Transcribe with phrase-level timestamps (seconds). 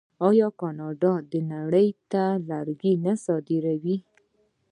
[0.29, 1.13] آیا کاناډا
[1.53, 3.97] نړۍ ته لرګي نه صادروي؟